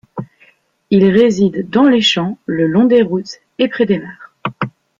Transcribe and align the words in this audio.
Il 0.89 1.05
réside 1.11 1.69
dans 1.69 1.83
les 1.87 2.01
champs, 2.01 2.39
le 2.47 2.65
long 2.65 2.85
des 2.85 3.03
routes 3.03 3.39
et 3.59 3.67
près 3.67 3.85
des 3.85 3.99
mares. 3.99 4.31